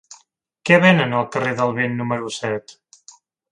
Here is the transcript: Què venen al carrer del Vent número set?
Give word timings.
Què 0.69 0.79
venen 0.85 1.13
al 1.19 1.27
carrer 1.35 1.53
del 1.61 1.75
Vent 1.81 1.95
número 2.01 2.35
set? 2.41 2.77